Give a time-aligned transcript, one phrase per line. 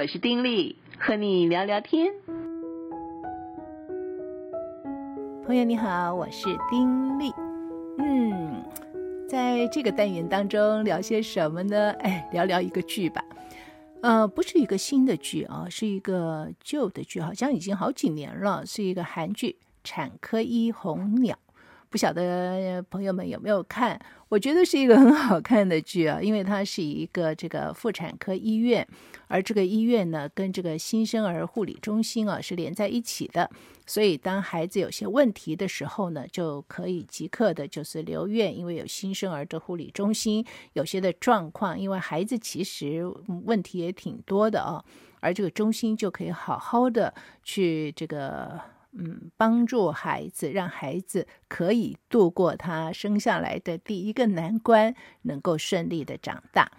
[0.00, 2.14] 我是丁力，和你聊聊天。
[5.44, 7.32] 朋友你好，我是丁力。
[7.98, 8.62] 嗯，
[9.28, 11.90] 在这个单元当中聊些什么呢？
[11.98, 13.24] 哎，聊聊一个剧吧。
[14.00, 21.34] 呃，不是一个新的剧啊，是一个旧的剧，好像已经好几年了，是一个韩剧《产科医红鸟》。
[21.90, 23.98] 不晓得朋友们有没有看？
[24.28, 28.86] 我觉得是一个很好看的剧啊，因为它是一个这个妇产科医院，
[29.26, 33.50] 而这个医院呢跟这个新生儿护理中心啊是连在一起的，
[33.86, 40.44] 所以当孩子有些问题的时候呢，就可以即刻的就是留院，因为有新生儿的护理中心，
[40.74, 43.02] 有些的状况，因为孩子其实
[43.44, 44.84] 问题也挺多的啊，
[45.20, 48.60] 而这个中心就可以好好的去这个。
[49.00, 56.72] 嗯，帮助孩子，让孩子可以度过他生下来的第一个难关，能够顺利的长大。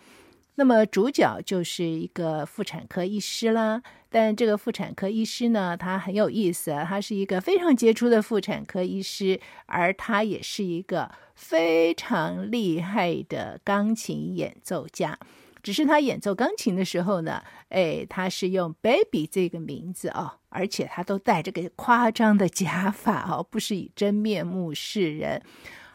[0.56, 3.82] 那么主角就是一个妇产科医师啦。
[4.10, 15.18] 但这个妇产科医师呢，他很有意思啊，他是一个非常杰出的妇产科医师，而他也是一个非常厉害的钢琴演奏家。
[15.62, 25.42] 只是他演奏钢琴的时候呢，哎，他是用 Baby 这个名字哦，而且他都带着个夸张的假发哦，不是以真面目示人。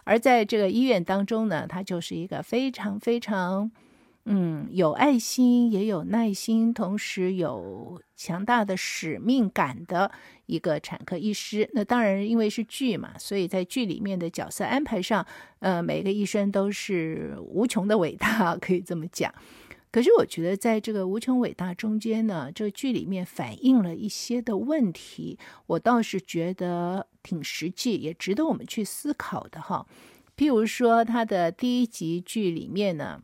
[0.05, 3.71] 而在这个医院当中呢，他就是一个非常非常。
[4.27, 10.11] 嗯，有爱心，也有耐心，同时有强大的使命感的
[10.47, 11.69] 一个产科医师。
[11.75, 15.27] 那当然，因为是剧嘛，所以在剧里面的角色安排上，
[15.59, 19.31] 呃，每个医生都是无穷的伟大，可以这么讲。
[19.93, 29.87] 可是我觉得，在这个无穷伟大中间呢，这个剧里面反映了一些的问题，我倒是觉得挺实际，也值得我们去思考的哈。
[30.35, 33.21] 譬如说，他的第一集剧里面呢。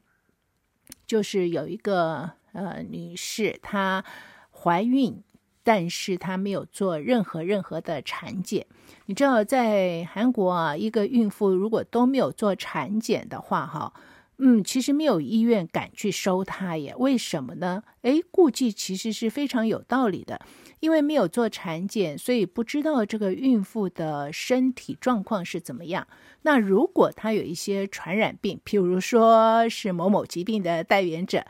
[1.10, 4.04] 就是有一个呃女士，她
[4.52, 5.20] 怀孕，
[5.64, 8.64] 但是她没有做任何任何的产检。
[9.06, 13.92] 你知道，在韩国啊，一个孕妇如果都没有做产检的话，哈，
[14.40, 16.94] 嗯，其实没有医院敢去收他耶。
[16.96, 17.82] 为什么呢？
[18.02, 20.40] 诶，估计其实是非常有道理的。
[20.80, 26.06] 因为没有做产检，所以不知道这个孕妇的身体状况是怎么样。
[26.40, 31.44] 那如果她有一些传染病，譬如说是某某疾病的带原者，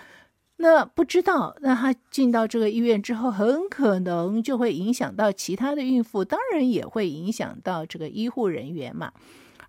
[0.56, 9.12] 那不知道，那她进到这个医院之后，很可能就会影响到其他的孕妇，当然也会影响到这个医护人员嘛。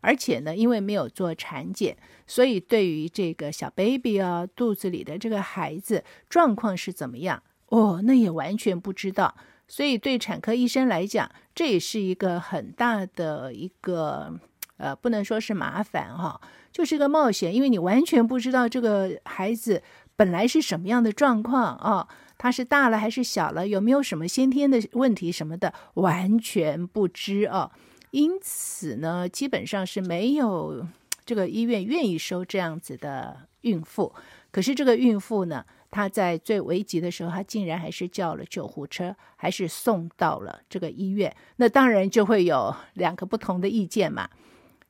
[0.02, 1.96] 而且呢，因为没有做产检，
[2.28, 9.36] 所以对于这个小 baby 啊，肚子里的这个孩子状况是怎么样，哦，那也完全不知道。
[9.68, 14.38] 所以，对产科医生来讲，这也是一个很大的一个，
[14.76, 16.42] 呃，不能说是麻烦哈，
[16.74, 19.82] 就是一个冒险，因为你完全不知道这个孩子
[20.18, 22.06] 本来是什么样的状况啊，
[22.38, 27.72] 他是大了还是小了，有没有什么先天的问题什么的，完全不知啊。
[28.12, 30.86] 因此呢，基本上是没有
[31.26, 34.14] 这个医院愿意收这样子的孕妇。
[34.52, 41.34] 可是这个孕妇呢，她在最危急的时候，她竟然还是叫了救护车，还是送到了这个医院。
[41.56, 44.30] 那当然就会有两个不同的意见嘛。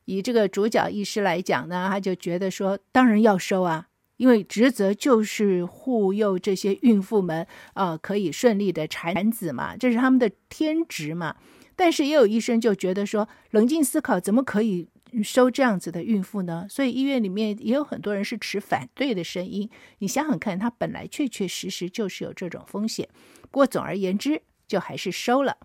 [0.06, 3.88] 以这个主角医师来讲呢，他就觉得说，当然要收啊，
[4.18, 11.36] 因为职责就是护佑这些孕妇们啊、呃，可以顺利的产子嘛，这是他们的天职嘛。
[11.82, 14.88] 但是也有医生就觉得说，冷静思考，怎么可以？
[15.24, 19.68] 收这样子的孕妇呢，所以医院里面也有很多人是持反对的声音。
[19.98, 23.10] 你想想看，他本来确确实实就是有这种风险。
[23.42, 25.58] 不过总而言之，就还是收了。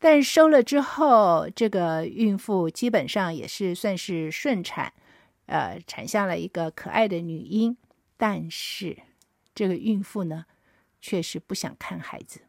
[0.00, 4.92] 但收了之后，这个孕妇基本上也是算是顺产，
[5.46, 7.76] 呃，产下了一个可爱的女婴。
[8.16, 8.98] 但是
[9.54, 10.46] 这个孕妇呢，
[11.00, 12.40] 确实不想看孩子，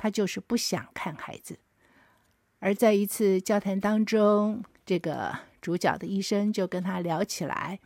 [0.00, 1.58] 他就是不想看孩子。
[2.58, 7.78] 而在一次交谈当中，这个主角的医生就跟他聊起来，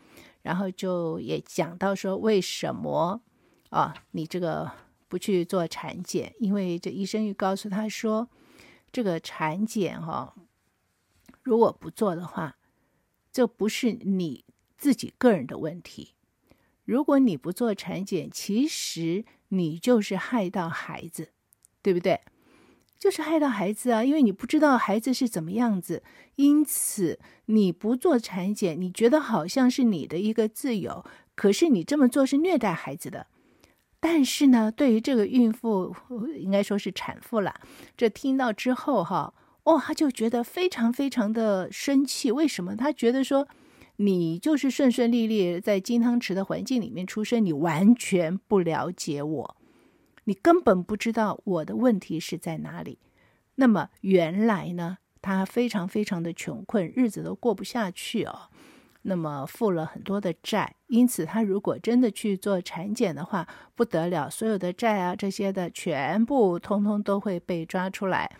[0.42, 3.20] 然后就也讲到说，为什么
[3.70, 4.70] 啊，你这个
[5.08, 6.32] 不去做产检？
[6.38, 8.28] 因为这医生又告诉他说，
[8.92, 10.36] 这个产检哈，
[11.42, 12.56] 如果不做的话，
[13.32, 14.44] 这不是你
[14.78, 16.14] 自己个人的问题。
[16.84, 21.32] 如果你不做产检，其实你就是害到孩子，
[21.84, 22.18] 对不对？
[22.98, 26.02] 就是害到孩子啊，因为你不知道孩子是怎么样子，
[26.36, 31.04] 因此你不做产检，你觉得好像是你的一个自由，
[31.34, 33.26] 可是你这么做是虐待孩子的。
[34.00, 35.94] 但是呢，对于这个孕妇，
[36.38, 37.54] 应该说是产妇了，
[37.94, 39.34] 这听到之后哈，
[39.64, 42.32] 哦，他就觉得非常非常的生气。
[42.32, 42.74] 为什么？
[42.74, 43.46] 他觉得说，
[43.96, 49.56] 你就是顺顺利利在金汤匙的环境里面出生，你完全不了解我，
[50.24, 52.98] 你根本不知道我的问题是在哪里。
[53.56, 58.50] 那么原来呢，他非常非常的穷困，日子都过不下去哦。
[59.06, 68.34] 那么负了很多的债，因此他如果真的去做产检的话，不得了，所有的债啊这些的全部通通都会被抓出来，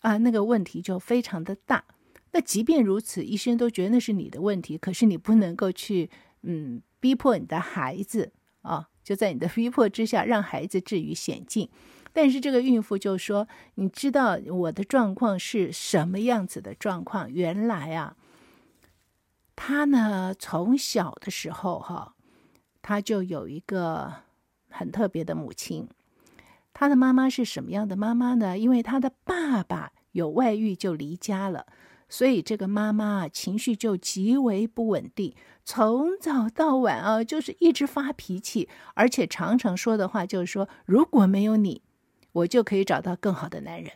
[0.00, 1.82] 啊，那个问题就非常的大。
[2.32, 6.10] 那即便如此，医生都觉得那是你的问题，可是你不能够去
[6.42, 11.68] 嗯逼迫你的孩子啊，就在你的 逼迫之下让孩子置于险境。
[12.12, 17.32] 但是这个孕妇就说：“你知道我的状况是什么样子的状况？
[17.32, 18.16] 原来啊。”
[19.56, 22.14] 他呢，从小的时候哈，
[22.82, 24.12] 他就有一个
[24.68, 25.88] 很特别的母亲。
[26.74, 28.58] 她的妈妈是什么样的妈妈呢？
[28.58, 31.66] 因为她的爸爸有外遇就离家了，
[32.12, 41.80] 所以这个妈妈啊情绪就极为不稳定，从早到晚啊，就是一直发脾气，而且常常说的话就是说：“如果没有你，
[42.32, 43.92] 我就可以找到更好的男人。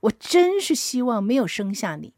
[0.00, 2.14] 我真是希望没有生下你。”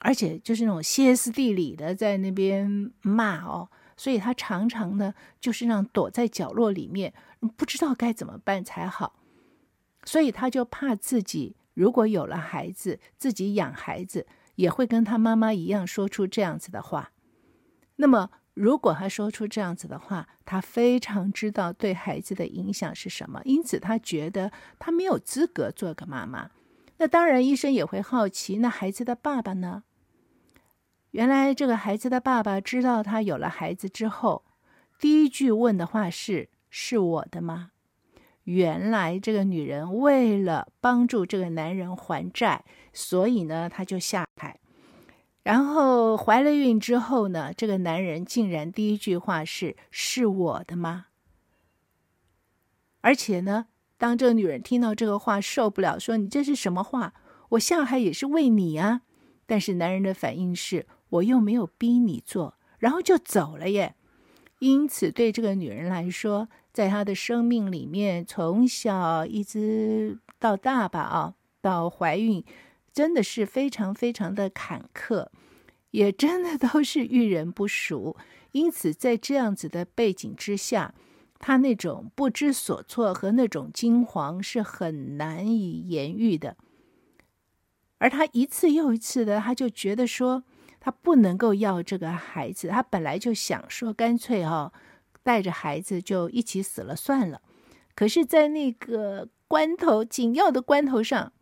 [0.00, 7.14] 而且就是那种歇斯底里的在那边骂哦，所以他常常呢就是让躲在角落里面，
[7.56, 9.14] 不知道该怎么办才好。
[10.04, 14.26] 所以他就怕自己如果有了孩子，自己养孩子
[14.56, 17.12] 也会跟他妈妈一样说出这样子的话。
[17.96, 26.50] 那么如果他说出这样子的话，他非常知道对孩子的影响是什么，因此他觉得他没有资格做个妈妈。
[26.98, 29.84] 那当然，医生也会好奇，那孩子的爸爸呢？
[31.10, 34.44] 原来这个孩子的爸爸知道他有了孩子之后，
[34.98, 37.71] 第一句问的话是：“是我的吗？”
[38.44, 44.58] 原来这个女人为了帮助这个男人还债，所以呢，她就下海。
[45.42, 51.06] 然后怀了孕之后呢，这个男人竟然第一句话是：“是我的吗？”
[53.02, 53.66] 而且呢，
[53.98, 57.14] 当这个女人听到这个话受不了，说：“你这是什么话？
[57.50, 59.02] 我下海也是为你啊！”
[59.46, 60.86] 但是男人的反应是。
[61.12, 63.96] 我又没有逼你做，然后就走了耶。
[64.62, 72.44] 因此，对这个女人来说，在她的生命里面，从小一直到大吧，啊，到怀孕，
[72.92, 75.26] 真的是非常非常的坎坷，
[75.90, 78.16] 也真的都是遇人不淑。
[78.52, 80.94] 因此，在这样子的背景之下，
[81.40, 86.56] 她那种不知所措和那种惊惶是很难以言喻的。
[87.98, 90.44] 而她一次又一次的，她就觉得说。
[90.84, 94.72] 他不能够要这个孩子，他本来就想说干脆哈，
[95.22, 97.40] 带着孩子就一起死了算了。
[97.94, 101.32] 可是，在那个关头，紧要的关头上，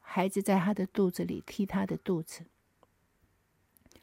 [0.00, 2.46] 孩子在他的肚子里踢他的肚子，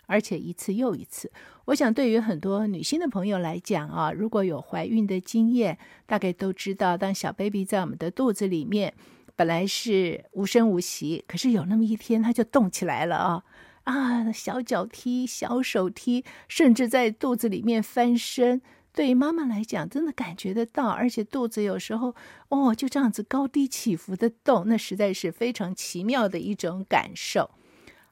[0.05, 1.33] 而且一次又一次。
[1.65, 8.93] 我想，对于很多女性的朋友来讲啊，如果有怀孕的经验，大概都知道，当小 baby 在我们的肚子里面，
[9.35, 13.43] 本来是无声无息，可是有那么一天，他就动起来了啊。
[13.87, 18.61] 啊，小脚踢，小手踢，甚至在肚子里面翻身，
[18.91, 20.89] 对于妈妈来讲，真的感觉得到。
[20.89, 22.13] 而且肚子有时候，
[22.49, 27.51] 哦，就这样子高低起伏的动，那实在是非常奇妙的一种感受。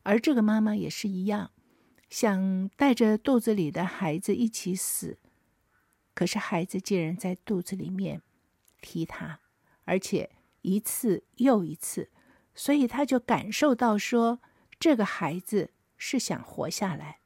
[0.03, 1.51] 而这个妈妈也是一样，
[2.09, 5.17] 想带着肚子里的孩子一起死，
[6.13, 8.21] 可是孩子竟然在肚子里面
[8.79, 9.41] 踢他，
[9.83, 10.29] 而且
[10.61, 12.09] 一次又一次，
[12.53, 14.39] 所以他就感受到说。
[14.79, 17.19] 这个孩子是想活下来，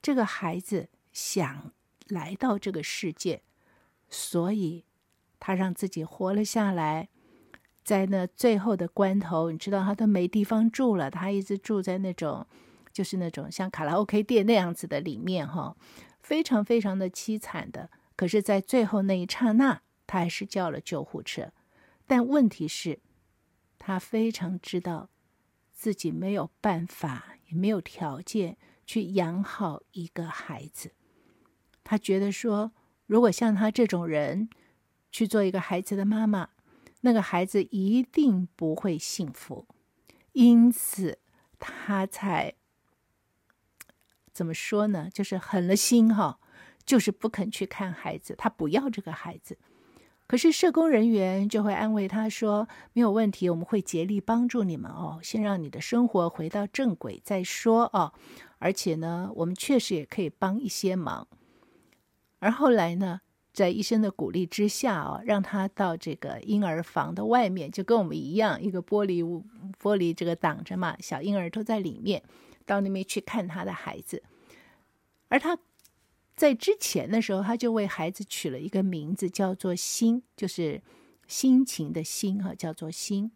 [0.00, 1.72] 这个孩子想
[2.08, 3.42] 来到这个世界，
[4.08, 4.84] 所以
[5.38, 7.08] 他让自己活了下来。
[7.82, 12.46] 在那最后的关头，你知道他都没地方住了，他一直住在那种，
[12.92, 15.74] 就是那种像卡拉 OK 店那样子的里面，哈，
[16.20, 17.90] 非常非常的凄惨的。
[18.14, 21.50] 可是，在最后那一刹那，他还是叫了救护车。
[22.06, 23.00] 但问题是，
[23.78, 25.08] 他非常知道。
[25.78, 30.90] 自己没有办法，也没有条件去养好一个孩子。
[31.84, 32.72] 他觉得说，
[33.06, 34.50] 如果像他这种人
[35.12, 36.50] 去做一个孩子的妈妈，
[37.02, 39.68] 那个孩子一定不会幸福。
[40.32, 41.20] 因此，
[41.60, 42.54] 他才
[44.32, 45.08] 怎么说呢？
[45.08, 46.40] 就是狠了心哈，
[46.84, 49.56] 就是不肯去看孩子，他不要这个孩子。
[50.28, 58.12] 可是社工人员就会安慰他说：“没有问题，我们会竭力帮助你们哦，先让你的生活回到正轨再说哦。
[58.58, 61.26] 而且呢，我们确实也可以帮一些忙。”
[62.40, 63.22] 而后来呢，
[63.54, 69.24] 在医生的鼓励之下哦，让他到这个婴儿房的外面，就跟我们一样，一个玻璃
[69.82, 72.22] 玻璃这个挡着嘛，小婴儿都在里面，
[72.66, 74.22] 到那边去看他的孩子。
[75.30, 75.58] 而他
[76.38, 80.80] 在之前的时候，他就为孩子取了一个名字，叫做“心”，就是
[81.26, 83.32] 心情的“心”哈，叫做“心”。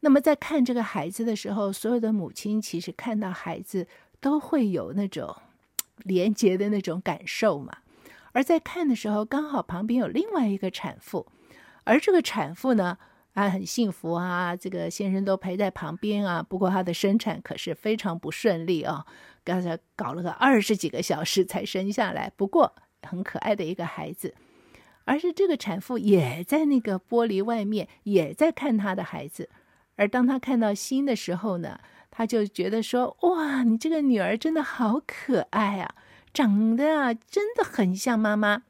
[0.00, 3.86] 那么在看这个孩子的时候，所有的母亲其实看到孩子
[4.20, 5.34] 都会有那种
[6.02, 7.78] 连结的那种感受嘛。
[8.32, 11.26] 而在看的时候，刚好旁边有另外一个产妇，
[11.84, 12.98] 而这个产妇呢，
[13.34, 16.42] 啊，很幸福啊，这个先生都陪在旁边啊。
[16.42, 19.06] 不过她的生产可是非常不顺利啊。
[19.44, 24.34] 刚才搞了个二十几个小时才生下来，不过很可爱的一个孩子。
[25.06, 29.50] 而是这个产妇也在那个玻璃外面，也在看她的孩子。
[29.96, 31.78] 而当她看到心的时候呢，
[32.10, 35.94] 她就觉得说：“哇，你这个女儿真的好可爱啊，
[36.32, 38.62] 长得啊真的很像妈妈。”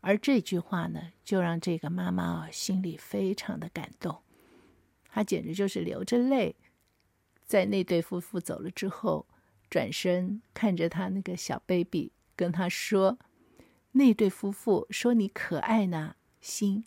[0.00, 4.22] 而这句话呢，就让这个妈妈啊心里非常的感动，
[5.10, 6.54] 她简直就是流着泪。
[7.48, 9.26] 在那对夫妇走了之后，
[9.70, 13.18] 转身看着他那个小 baby，跟他说
[13.92, 16.84] ：“那对夫妇说你可爱呢，心。”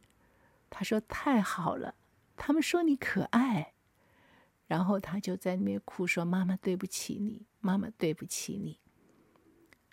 [0.70, 1.96] 他说：“太好了，
[2.38, 3.74] 他们说你可爱。”
[4.68, 8.78] 然后他就在那边哭说：“妈妈对不起你，妈妈对不起你。”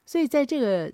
[0.04, 0.92] 所以在这个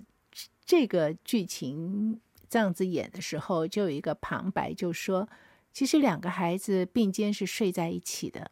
[0.65, 5.27] 这个剧情这样子演的时候，就有一个旁白就说
[5.73, 8.51] ：“其实两个孩子并肩是睡在一起的。”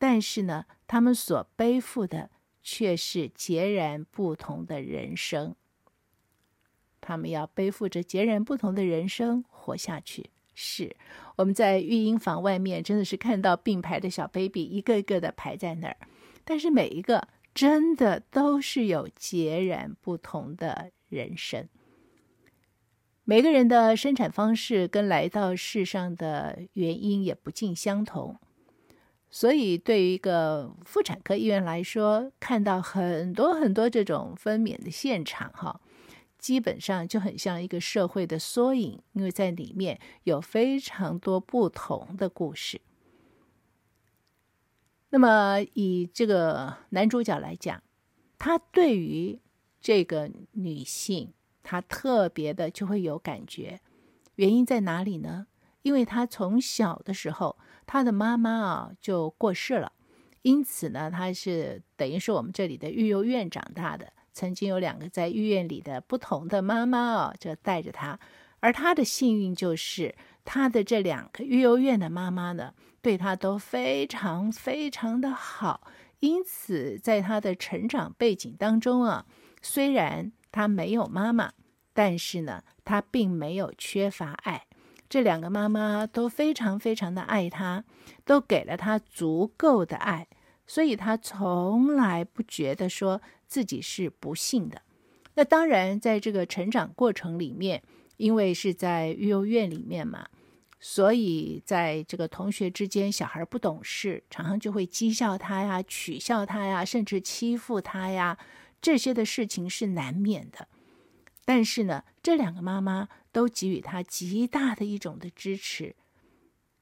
[0.00, 2.30] 但是呢，他们所背负的
[2.62, 5.54] 却是截然不同的人生。
[7.02, 10.30] 他们要背负着截然不同的人生活下去。
[10.54, 10.96] 是，
[11.36, 15.96] 我们在育婴房外面真的是看到并排的小 baby 一个一个的排在那儿，
[16.44, 21.68] 但是每一个真的都是有截然不同的人生。
[23.24, 28.38] 每个人的生产方式跟来到世上的原因也不尽相同。
[29.32, 35.80] 所以，对于一个妇产科医院来说，看到很多很多这种分娩的现场，哈，
[36.36, 42.80] 基本上就很像一个社会的缩影，因为在里面有非常多不同的故事。
[45.10, 47.80] 那么，以这个男主角来讲，
[48.36, 49.38] 他对于
[49.80, 51.32] 这个女性，
[51.62, 53.80] 他特别的就会有感觉，
[54.34, 55.46] 原因在哪里呢？
[55.82, 57.56] 因为他从小的时候，
[57.86, 59.92] 他的妈妈啊就过世了，
[60.42, 64.12] 因此呢，他是等于是我们这里的育幼院长大的。
[64.32, 68.18] 曾经有两个在医院里的不同的妈妈啊，就带着他。
[68.60, 72.72] 而他的幸运就是，他的这两个育幼院的妈妈呢，
[73.02, 75.90] 对他都非常非常的好。
[76.20, 79.26] 因此，在他的成长背景当中啊，
[79.60, 81.52] 虽然他没有妈妈，
[81.92, 84.66] 但是呢，他并没有缺乏爱。
[85.10, 87.84] 这两个妈妈都非常非常的爱他，
[88.24, 90.28] 都给了他足够的爱，
[90.68, 94.82] 所以他从来不觉得说自己是不幸的。
[95.34, 97.82] 那当然，在这个成长过程里面，
[98.18, 100.28] 因为是在育幼院里面嘛，
[100.78, 108.38] 所以在这个同学之间，小孩不懂事，常常就会讥笑他呀、取笑他呀，甚至欺负他呀，
[108.80, 110.68] 这些的事情是难免的。
[111.44, 115.94] 但是呢，这两个妈妈都给予他极大的一种的支持。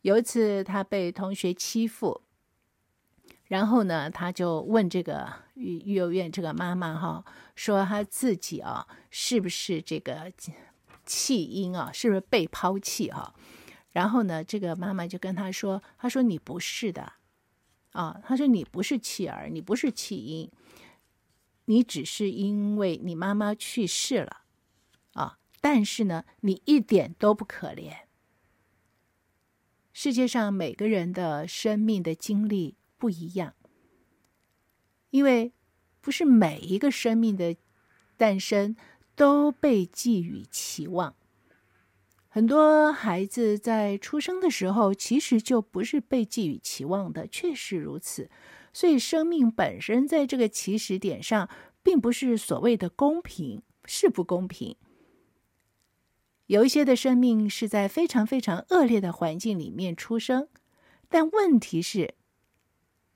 [0.02, 2.22] 有一次，他被同学欺负，
[3.46, 7.24] 然后呢，他就问这个育育幼院这个妈妈哈，
[7.54, 10.32] 说他自己啊，是不是这个
[11.04, 13.34] 弃婴啊，是不是被抛弃哈？
[13.90, 17.14] 然后呢，这个妈妈就跟他说，他说你不是的，
[17.90, 20.50] 啊，他说你不是弃儿，你不是弃婴，
[21.64, 24.42] 你只是因为你妈妈去世了。
[25.60, 27.92] 但是呢，你一点都不可怜。
[29.92, 33.54] 世界上每个人的生命的经历不一样，
[35.10, 35.52] 因为
[36.00, 37.56] 不是每一个生命的
[38.16, 38.76] 诞生
[39.16, 41.16] 都被寄予期望。
[42.28, 48.30] 很多孩子在出生的时候，其实就不是被寄予期望的，确实如此。
[48.72, 51.48] 所以，生命本身在这个起始点上，
[51.82, 54.76] 并不是所谓的公平，是不公平。
[56.48, 60.48] 有一些的生命是在非常非常恶劣的环境里面出生，
[61.10, 62.14] 但问题是，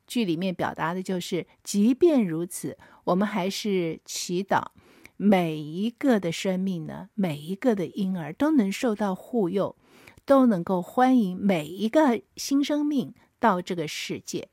[0.06, 4.66] 剧里面表达的就是，即便如此，我们还是祈祷
[5.16, 9.76] 每一个的生命呢，每一个的婴儿都能受到护佑，
[10.26, 14.50] 都能够欢迎每一个新生命到这个世界，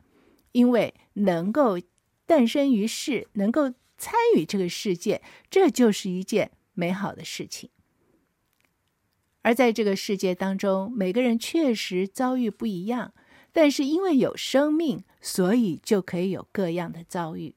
[0.53, 1.77] 因为能够
[2.25, 7.69] 诞生于世，能够参与这个世界，这就是一件美好的事情。
[9.49, 13.13] 而在这个世界当中，每个人确实遭遇不一样，
[13.51, 17.55] 但是因为有生命，所以就可以有各样的遭遇。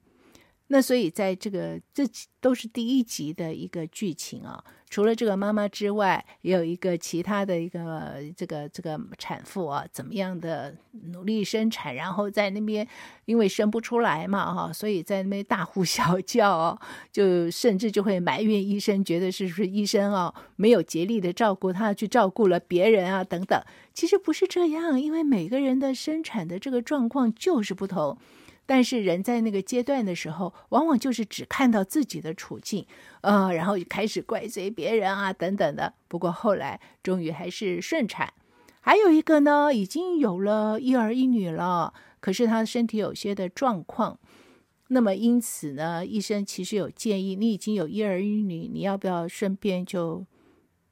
[0.72, 2.02] 那所以在这个这
[2.40, 4.64] 都是第一集的一个剧情啊。
[4.88, 10.74] 除了这个妈妈之外，也有一个其他的一个这个这个产妇啊，怎么样的
[11.12, 12.86] 努力生产，然后在那边
[13.26, 16.78] 因为生不出来嘛哈，所以在那边大呼小叫，
[17.10, 23.62] 就甚至就会埋怨医生，觉得是不是医生啊没有竭力的照顾她，去照顾了别人啊等等。
[23.94, 28.18] 其实不是这样，因为每个人的生产的这个状况就是不同。
[28.72, 32.86] 但是人在那个阶段的时候，往往就是只看到自己的处境，
[33.20, 35.92] 呃，然后就开始怪罪别人啊，等等的。
[36.08, 38.32] 不过后来终于还是顺产。
[38.80, 44.18] 还有一个呢，已经有了一儿一女了，可是他的身体有些的状况。
[44.88, 50.24] 那么因此呢，医生其实有建议，你已经有一儿一女，你要不要顺便就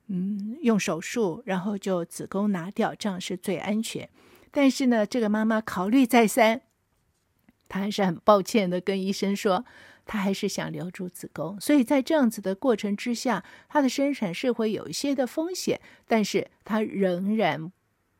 [0.09, 4.07] 嗯用手术，然后就子宫拿掉，这样是最安全。
[4.51, 6.61] 但是呢，这个妈妈考虑再三。
[7.71, 9.65] 他还是很抱歉的跟医生说，
[10.05, 17.71] 他还是想留住子宫，所以在这样子的过程之下，他的生产是会有一些的风险，但是他仍然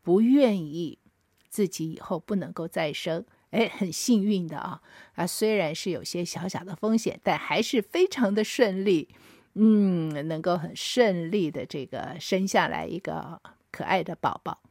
[0.03, 1.01] 不愿意
[1.49, 3.27] 自己以后不能够再生。
[3.51, 4.81] 哎，很幸运的啊，
[5.17, 9.09] 啊，虽然是有些小小的风险，但还是非常的顺利，
[9.55, 13.43] 嗯，能够很顺利的这个生下来一个
[13.73, 14.63] 可爱的宝宝。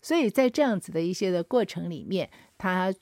[0.00, 2.94] 所以在这样子的一些的过程里面，他。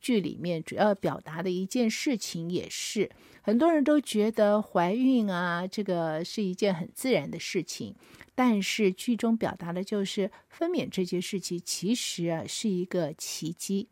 [0.00, 3.10] 剧里面主要表达的一件事情也是，
[3.42, 7.94] 很多人都觉得怀孕啊，这个是一件很自然的事情，
[8.34, 13.88] 但是剧中表达的就是分娩这件事情其实啊是一个奇迹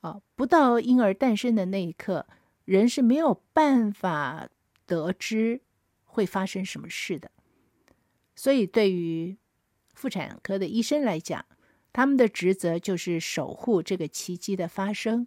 [0.00, 2.26] 啊，不到婴儿诞生的那一刻，
[2.64, 4.48] 人是没有办法
[4.84, 5.60] 得知
[6.04, 7.30] 会发生什么事的，
[8.34, 9.36] 所以对于
[9.94, 11.46] 妇产科的医生来讲。
[11.92, 15.26] 他们的职责就是守护这个奇迹的发生，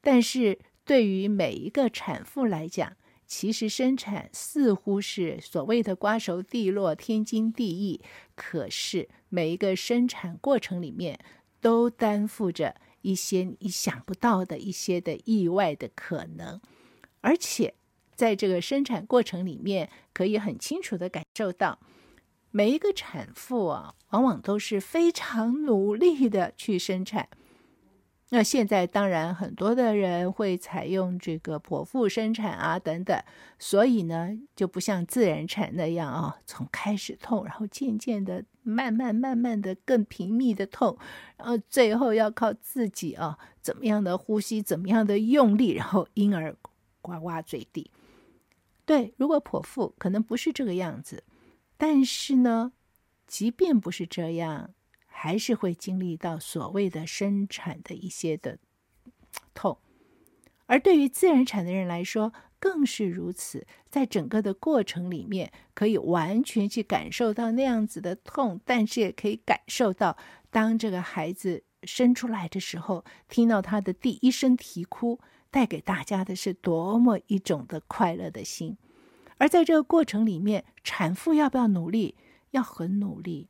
[0.00, 8.00] 但是对于每一个产妇来讲，其实生产似乎是所谓的瓜熟蒂落、天经地义。
[8.34, 11.18] 可是每一个生产过程里面，
[11.60, 16.60] 都担负着一些你想不到的一些的意外的可能，
[17.20, 17.74] 而且
[18.14, 21.78] 在这个生产过程里面，可以很清楚的感受到。
[22.52, 27.28] 每一个产妇啊，往往都是非常努力的去生产。
[28.28, 33.22] 那现在当然很多的人会采用这个剖腹生产啊等等，
[33.58, 40.96] 所以呢就不像自然产那样啊，从开始痛，然后渐渐的慢慢慢慢的更频密的痛，
[41.36, 46.56] 然后最后要靠自己啊怎么样的呼吸，怎么样的用力，然后婴儿
[47.00, 47.90] 呱呱坠地。
[48.86, 51.22] 对，如果剖腹可能不是这个样子。
[51.82, 52.74] 但是呢，
[53.26, 54.72] 即便不是这样，
[55.04, 58.60] 还是会经历到所谓的生产的一些的
[59.52, 59.78] 痛，
[60.66, 63.66] 而对于自然产的人来说，更是如此。
[63.90, 70.16] 在整个的过程里面，可以完全去感受到那样子的痛，但是也可以感受到，
[70.52, 75.18] 当这个孩子生出来的时候，听到他的第一声啼哭，
[75.50, 78.76] 带给大家的是多么一种的快乐的心。
[79.42, 82.14] 而在这个过程里面，产妇要不要努力？
[82.52, 83.48] 要很努力，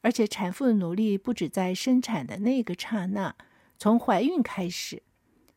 [0.00, 3.34] 而且产妇的努力不止在生产的那个刹那，
[3.76, 5.02] 从怀孕开始，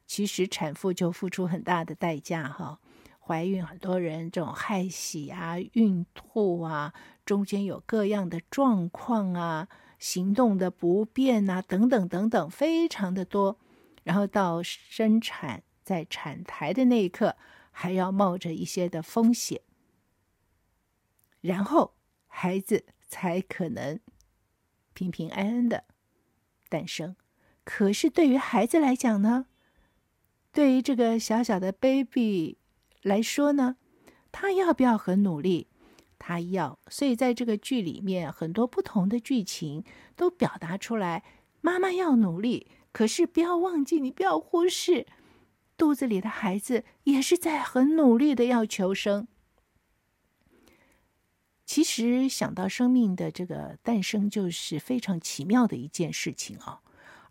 [0.07, 2.79] 其实产妇就付出很大的代价哈。
[3.19, 6.91] 怀孕很多人这种害喜啊、孕吐啊，
[7.23, 9.67] 中间有各样的状况啊，
[9.99, 13.59] 行动的不便啊，等等等等，非常的多。
[14.01, 17.35] 然后到生产，在产台的那一刻，
[17.69, 19.61] 还要冒着一些的风险。
[21.45, 21.93] 然后
[22.27, 23.99] 孩子才可能
[24.93, 25.83] 平平安安的
[26.69, 27.15] 诞生。
[27.63, 29.45] 可是对于孩子来讲呢，
[30.51, 32.57] 对于这个小小的 baby
[33.03, 33.77] 来说呢，
[34.31, 35.67] 他要不要很努力？
[36.17, 36.79] 他要。
[36.87, 39.83] 所以在这个剧里面，很多不同的剧情
[40.15, 41.23] 都表达出来，
[41.61, 45.05] 妈妈要努力，可是不要忘记，你不要忽视
[45.77, 49.27] 肚子里的孩子也是在很努力的要求生。
[51.65, 56.79] 其实想到生命的这个诞生，就是非常奇妙的一件事情啊！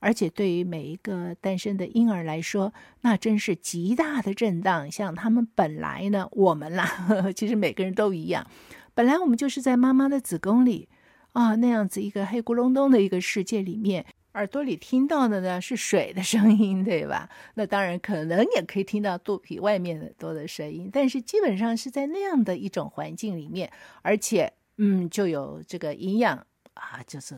[0.01, 4.91] 而且对于每一个诞生的婴儿来说，那真是极大的震荡。
[4.91, 8.47] 像他们本来呢，我们啦，呵呵，其实每个人都一样，
[8.93, 10.89] 本来我们就是在妈妈的子宫里
[11.33, 14.05] 啊，那样子一个黑咕隆咚的一个世界里面。
[14.35, 17.29] 耳朵里听到的呢是水的声音，对吧？
[17.55, 23.71] 那当然可能也可以听到肚皮外面的多的声音，但是基本上是在那样的一种环境里面，
[24.03, 27.37] 而且嗯，就有这个营养啊，就是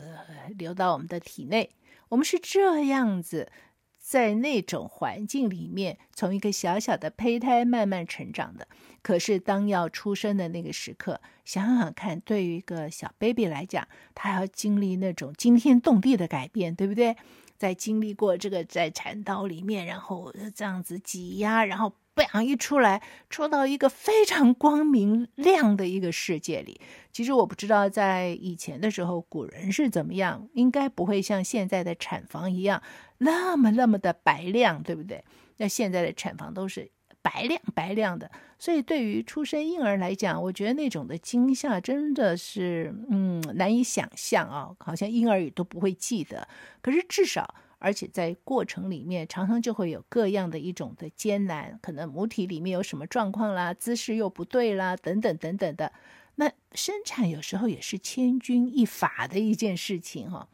[0.57, 1.69] 流到我们的体内。
[2.09, 3.51] 我们是这样子
[3.99, 8.67] 在那种环境里面，从一个小小的胚胎慢慢成长的。
[9.07, 17.15] 可是当要出生的那个时刻，想想看，对于一个小 baby 来讲，他要经历那种惊天动地的改变，对不对？
[17.57, 21.93] 在经历过这个在产道里面，然后这样子挤压，然后。
[22.17, 26.81] 不想一出来，出到一个非常光明亮的一个世界里。
[27.11, 32.81] 其实我不知道在以前的时候，古人是怎么样，应该不会像现在的产房一样
[33.19, 35.23] 那么那么的白亮，对不对？
[35.57, 36.89] 那现在的产房都是
[37.27, 46.47] 白亮白亮的，所以对于出生婴儿来讲，我觉得那种的惊吓真的是嗯难以想象啊，好像婴儿也都不会记得。
[46.81, 47.55] 可是至少。
[47.79, 55.93] 而且在过程里面，常常就会有各样的一种的艰难，可能母体里面有什么状况啦，姿势又不对啦，等等等等的。
[56.37, 60.47] 那生产有时候也是千钧一发的一件事情哈、哦。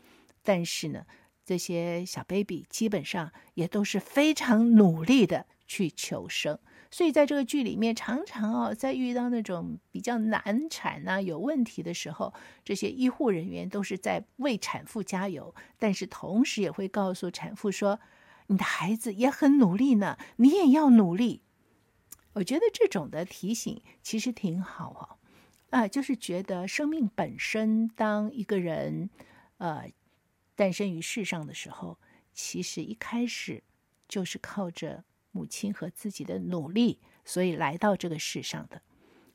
[0.44, 1.06] 但是呢，
[1.46, 6.60] 这些小 baby 基本上也都是非常努力的去求生。
[6.92, 12.32] 所以在这个剧里面，常常哦，在遇到那种比较难产啊、有问题的时候，
[12.64, 18.00] 这些医护人员都是在为产妇加油，但是同时也会告诉产妇说
[18.46, 21.42] ：“你的孩子也很努力呢，你也要努力。”
[22.34, 25.18] 我觉得这种的提醒其实挺好、哦，
[25.72, 29.10] 啊，就是觉得生命本身，当一个人
[29.58, 29.90] 呃
[30.56, 31.98] 诞生于世上的时候，
[32.34, 33.64] 其实一开始
[34.08, 35.04] 就是靠着。
[35.34, 38.82] 母亲和自己的努力，所以来到这个世上的。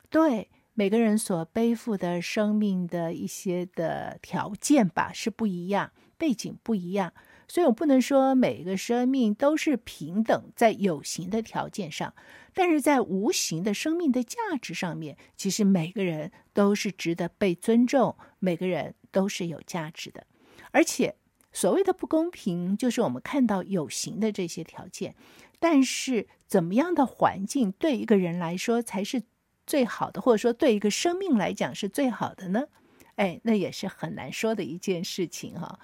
[0.09, 7.13] 对每个人所背负的生命的一些的条件吧，是不一样，背景不一样，
[7.47, 12.15] 所以我不能说每个生命都是平等，在有形的条件上，
[12.55, 20.27] 但是在无形的生命的价值上面，其实每个人都是值得被尊重，每个人都是有价值的，
[20.71, 21.17] 而且
[21.53, 25.17] 所谓的不公平，就是我们看到有形的这些条件。
[25.61, 29.23] 但是，怎么样的环境对一个人来说才是
[29.67, 32.69] 最好的，或者说对一个生命来讲是最好的呢？
[33.17, 35.81] 哎，那也是很难说的一件事情哈。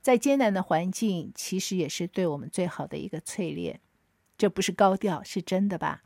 [0.00, 3.80] 在艰难的环境，其实也是对我们最好的一个淬炼。
[4.38, 6.02] 这不是高调，是真的吧？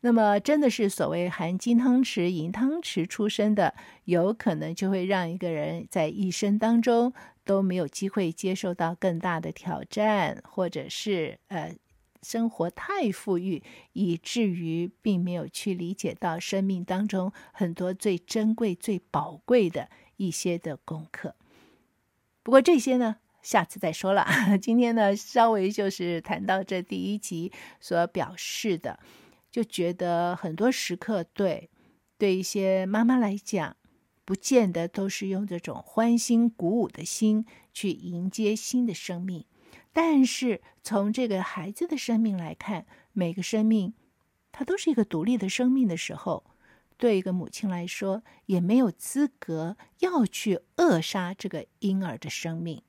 [0.00, 3.74] 那么，真的是所谓含金汤匙、银汤匙出身的，
[4.04, 7.12] 有可能就会让一个人在一生当中
[7.44, 11.74] 都没有机会接受到更大的挑战，或者是呃。
[12.24, 21.36] 生活太富裕，以至于并没有去理解到生命当中很多最珍贵、最宝贵的一些的功课。
[22.42, 24.26] 不过这些呢，下次再说了。
[24.60, 28.98] 今天呢，稍微就是谈到这第一集所表示的，
[29.50, 31.70] 就觉得很多时刻对
[32.18, 33.76] 对一些妈妈来讲，
[34.24, 39.44] 不见得都是用这种欢欣鼓舞的心去迎接新的生命。
[39.94, 43.94] 但是从这个孩子的生命来看，每个生命，
[44.52, 46.44] 它都是一个独立的生命的时候，
[46.96, 52.82] 对一个母亲来说，也没有资格要去扼杀这个婴儿的生命，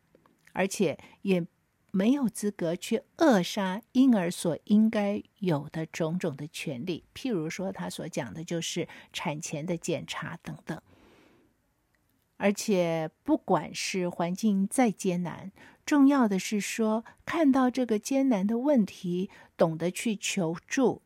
[0.54, 1.46] 而且也
[1.92, 10.82] 没有资格去扼杀婴儿所应该有的种种的权利，譬如说他所讲的就是产前的检查等等。
[12.38, 15.52] 而且，不管是环境再艰难，
[15.86, 21.02] 重要的是说，看到这个艰难的问题，懂得去求助，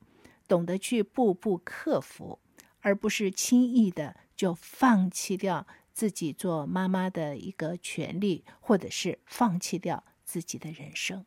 [0.48, 2.40] 懂得去步步克服，
[2.82, 11.26] 而不是轻易的就放弃掉自己做妈妈的一个权利，或者是放弃掉自己的人生。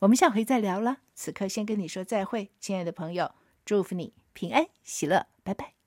[0.00, 3.32] 我们下回再聊了，此刻先跟你说再会，亲爱的朋友，
[3.64, 5.77] 祝福你平安喜乐，拜拜。